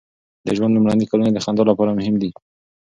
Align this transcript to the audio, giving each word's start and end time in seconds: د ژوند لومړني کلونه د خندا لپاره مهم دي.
د 0.45 0.47
ژوند 0.57 0.73
لومړني 0.75 1.05
کلونه 1.11 1.29
د 1.33 1.39
خندا 1.45 1.63
لپاره 1.71 1.97
مهم 1.99 2.15
دي. 2.21 2.29